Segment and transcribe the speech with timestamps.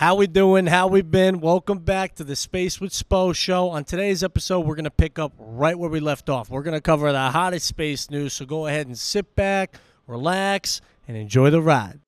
[0.00, 0.66] How we doing?
[0.66, 1.40] How we been?
[1.40, 3.68] Welcome back to the Space with Spo show.
[3.68, 6.48] On today's episode, we're going to pick up right where we left off.
[6.48, 9.76] We're going to cover the hottest space news, so go ahead and sit back,
[10.06, 11.98] relax, and enjoy the ride.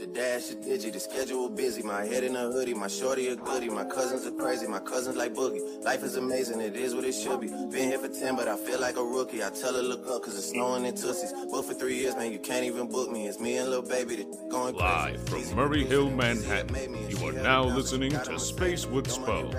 [0.00, 1.82] The dash is digi, the schedule busy.
[1.82, 3.68] My head in a hoodie, my shorty a goodie.
[3.68, 5.84] My cousins are crazy, my cousins like boogie.
[5.84, 7.48] Life is amazing, it is what it should be.
[7.48, 9.44] Been here for 10, but I feel like a rookie.
[9.44, 11.32] I tell her look up, cause it's snowing in Tussies.
[11.50, 13.26] But for three years, man, you can't even book me.
[13.26, 15.48] It's me and little baby that going Live crazy.
[15.48, 19.52] from Murray Hill, Manhattan, you are now listening to Space with Spo.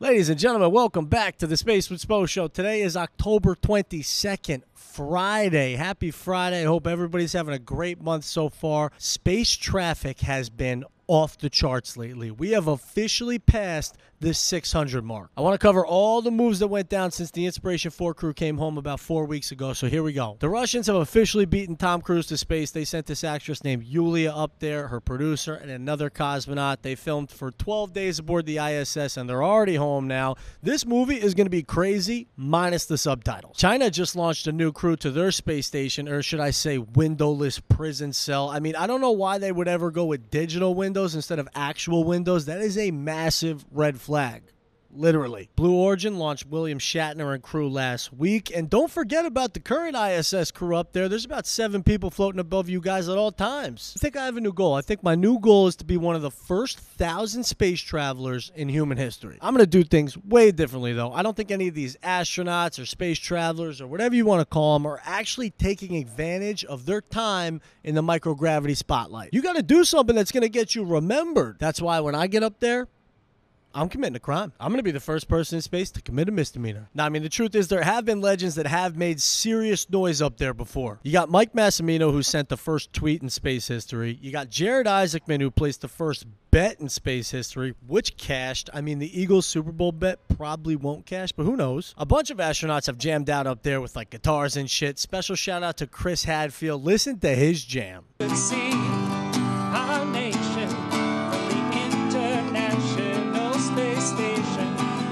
[0.00, 2.46] Ladies and gentlemen, welcome back to the Space with Spo show.
[2.46, 5.74] Today is October 22nd, Friday.
[5.74, 6.62] Happy Friday.
[6.62, 8.92] I hope everybody's having a great month so far.
[8.96, 12.30] Space traffic has been off the charts lately.
[12.30, 15.30] We have officially passed the 600 mark.
[15.36, 18.32] I want to cover all the moves that went down since the Inspiration 4 crew
[18.32, 19.72] came home about four weeks ago.
[19.72, 20.36] So here we go.
[20.40, 22.72] The Russians have officially beaten Tom Cruise to space.
[22.72, 26.82] They sent this actress named Yulia up there, her producer, and another cosmonaut.
[26.82, 30.34] They filmed for 12 days aboard the ISS, and they're already home now.
[30.62, 33.56] This movie is going to be crazy, minus the subtitles.
[33.56, 37.60] China just launched a new crew to their space station, or should I say, windowless
[37.60, 38.50] prison cell.
[38.50, 41.48] I mean, I don't know why they would ever go with digital windows instead of
[41.54, 42.46] actual windows.
[42.46, 44.07] That is a massive red flag.
[44.90, 45.50] Literally.
[45.54, 48.50] Blue Origin launched William Shatner and crew last week.
[48.54, 51.08] And don't forget about the current ISS crew up there.
[51.08, 53.94] There's about seven people floating above you guys at all times.
[53.96, 54.74] I think I have a new goal.
[54.74, 58.50] I think my new goal is to be one of the first thousand space travelers
[58.54, 59.38] in human history.
[59.42, 61.12] I'm going to do things way differently, though.
[61.12, 64.46] I don't think any of these astronauts or space travelers or whatever you want to
[64.46, 69.30] call them are actually taking advantage of their time in the microgravity spotlight.
[69.32, 71.58] You got to do something that's going to get you remembered.
[71.58, 72.88] That's why when I get up there,
[73.74, 74.52] I'm committing a crime.
[74.58, 76.88] I'm going to be the first person in space to commit a misdemeanor.
[76.94, 80.22] Now, I mean, the truth is, there have been legends that have made serious noise
[80.22, 81.00] up there before.
[81.02, 84.18] You got Mike Massimino, who sent the first tweet in space history.
[84.20, 88.70] You got Jared Isaacman, who placed the first bet in space history, which cashed.
[88.72, 91.94] I mean, the Eagles Super Bowl bet probably won't cash, but who knows?
[91.98, 94.98] A bunch of astronauts have jammed out up there with like guitars and shit.
[94.98, 96.84] Special shout out to Chris Hadfield.
[96.84, 98.04] Listen to his jam.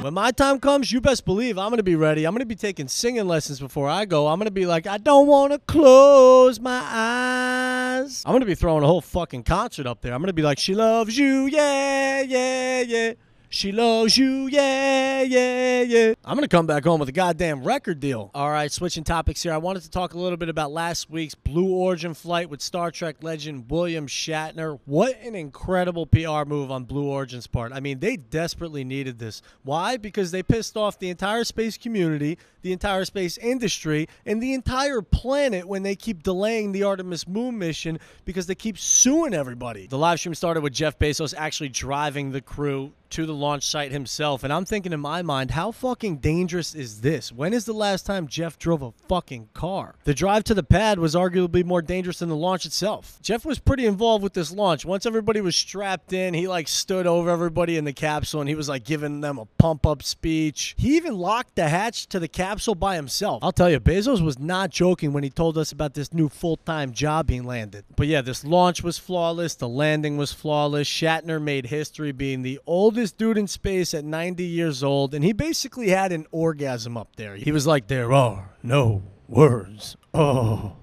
[0.07, 2.25] When my time comes, you best believe I'm going to be ready.
[2.25, 4.29] I'm going to be taking singing lessons before I go.
[4.29, 8.23] I'm going to be like, I don't want to close my eyes.
[8.25, 10.15] I'm going to be throwing a whole fucking concert up there.
[10.15, 13.13] I'm going to be like, she loves you, yeah, yeah, yeah.
[13.57, 16.13] She loves you, yeah, yeah, yeah.
[16.27, 18.31] I'm going to come back home with a goddamn record deal.
[18.35, 19.55] All right, switching topics here.
[19.55, 22.91] I wanted to talk a little bit about last week's Blue Origin flight with Star
[22.91, 24.79] Trek legend William Shatner.
[24.85, 27.73] What an incredible PR move on Blue Origin's part.
[27.73, 29.41] I mean, they desperately needed this.
[29.63, 29.97] Why?
[29.97, 35.01] Because they pissed off the entire space community, the entire space industry, and the entire
[35.01, 39.87] planet when they keep delaying the Artemis moon mission because they keep suing everybody.
[39.87, 43.93] The live stream started with Jeff Bezos actually driving the crew to the launch site
[43.93, 44.45] himself.
[44.45, 47.33] And I'm thinking in my mind, how fucking dangerous is this?
[47.33, 49.95] When is the last time Jeff drove a fucking car?
[50.05, 53.19] The drive to the pad was arguably more dangerous than the launch itself.
[53.23, 54.85] Jeff was pretty involved with this launch.
[54.85, 58.55] Once everybody was strapped in, he like stood over everybody in the capsule and he
[58.55, 60.75] was like giving them a pump up speech.
[60.77, 63.43] He even locked the hatch to the capsule by himself.
[63.43, 66.57] I'll tell you, Bezos was not joking when he told us about this new full
[66.57, 67.85] time job being landed.
[67.97, 69.55] But yeah, this launch was flawless.
[69.55, 70.89] The landing was flawless.
[70.89, 75.33] Shatner made history being the oldest dude in space at 90 years old, and he
[75.33, 77.37] basically had an orgasm up there.
[77.37, 79.97] He was like, There are no words.
[80.15, 80.77] Oh.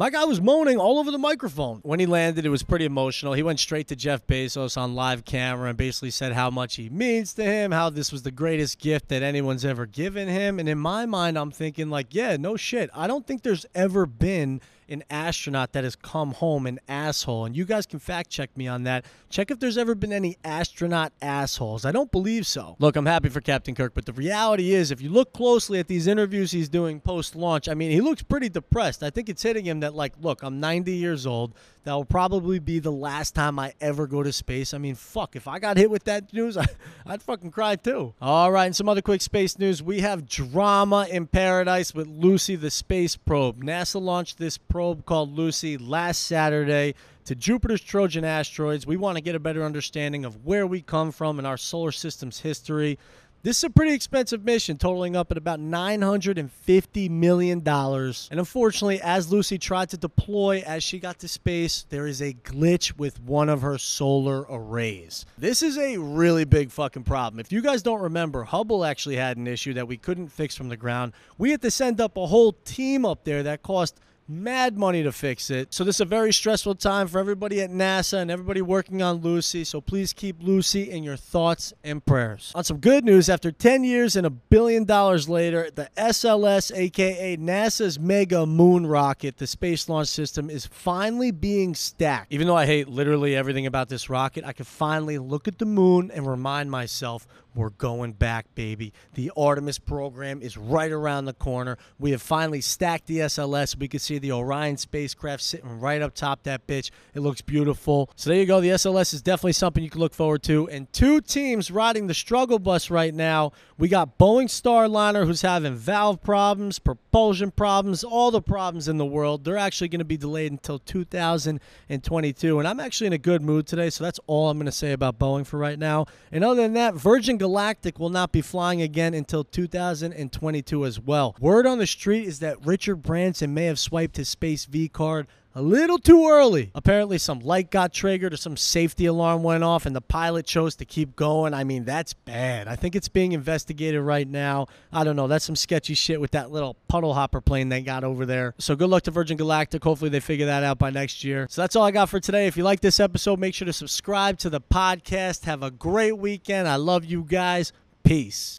[0.00, 1.80] My guy was moaning all over the microphone.
[1.82, 3.34] When he landed, it was pretty emotional.
[3.34, 6.88] He went straight to Jeff Bezos on live camera and basically said how much he
[6.88, 10.58] means to him, how this was the greatest gift that anyone's ever given him.
[10.58, 12.88] And in my mind, I'm thinking, like, yeah, no shit.
[12.94, 17.44] I don't think there's ever been an astronaut that has come home an asshole.
[17.44, 19.04] And you guys can fact check me on that.
[19.28, 21.84] Check if there's ever been any astronaut assholes.
[21.84, 22.76] I don't believe so.
[22.78, 25.86] Look, I'm happy for Captain Kirk, but the reality is, if you look closely at
[25.86, 29.02] these interviews he's doing post launch, I mean, he looks pretty depressed.
[29.02, 31.54] I think it's hitting him that, like, look, I'm 90 years old.
[31.84, 34.74] That will probably be the last time I ever go to space.
[34.74, 36.66] I mean, fuck, if I got hit with that news, I,
[37.06, 38.12] I'd fucking cry too.
[38.20, 39.82] All right, and some other quick space news.
[39.82, 43.64] We have drama in paradise with Lucy the space probe.
[43.64, 46.94] NASA launched this probe called Lucy last Saturday
[47.26, 48.86] to Jupiter's Trojan asteroids.
[48.86, 51.92] We want to get a better understanding of where we come from in our solar
[51.92, 52.98] system's history.
[53.42, 57.66] This is a pretty expensive mission, totaling up at about $950 million.
[57.66, 62.34] And unfortunately, as Lucy tried to deploy as she got to space, there is a
[62.34, 65.24] glitch with one of her solar arrays.
[65.38, 67.40] This is a really big fucking problem.
[67.40, 70.68] If you guys don't remember, Hubble actually had an issue that we couldn't fix from
[70.68, 71.14] the ground.
[71.38, 74.00] We had to send up a whole team up there that cost
[74.30, 75.74] mad money to fix it.
[75.74, 79.16] So this is a very stressful time for everybody at NASA and everybody working on
[79.16, 79.64] Lucy.
[79.64, 82.52] So please keep Lucy in your thoughts and prayers.
[82.54, 87.36] On some good news, after 10 years and a billion dollars later, the SLS, aka
[87.36, 92.32] NASA's mega moon rocket, the Space Launch System, is finally being stacked.
[92.32, 95.66] Even though I hate literally everything about this rocket, I can finally look at the
[95.66, 97.26] moon and remind myself
[97.60, 98.92] we're going back, baby.
[99.14, 101.76] The Artemis program is right around the corner.
[101.98, 103.76] We have finally stacked the SLS.
[103.76, 106.90] We can see the Orion spacecraft sitting right up top that bitch.
[107.14, 108.10] It looks beautiful.
[108.16, 108.60] So there you go.
[108.62, 110.68] The SLS is definitely something you can look forward to.
[110.70, 113.52] And two teams riding the struggle bus right now.
[113.76, 119.06] We got Boeing Starliner, who's having valve problems, propulsion problems, all the problems in the
[119.06, 119.44] world.
[119.44, 122.58] They're actually going to be delayed until 2022.
[122.58, 124.92] And I'm actually in a good mood today, so that's all I'm going to say
[124.92, 126.06] about Boeing for right now.
[126.32, 131.34] And other than that, Virgin Galactic will not be flying again until 2022 as well.
[131.40, 135.26] Word on the street is that Richard Branson may have swiped his Space V card
[135.54, 136.70] a little too early.
[136.74, 140.76] Apparently, some light got triggered or some safety alarm went off, and the pilot chose
[140.76, 141.54] to keep going.
[141.54, 142.68] I mean, that's bad.
[142.68, 144.68] I think it's being investigated right now.
[144.92, 145.26] I don't know.
[145.26, 148.54] That's some sketchy shit with that little puddle hopper plane they got over there.
[148.58, 149.82] So, good luck to Virgin Galactic.
[149.82, 151.46] Hopefully, they figure that out by next year.
[151.50, 152.46] So, that's all I got for today.
[152.46, 155.44] If you like this episode, make sure to subscribe to the podcast.
[155.46, 156.68] Have a great weekend.
[156.68, 157.72] I love you guys.
[158.02, 158.58] Peace.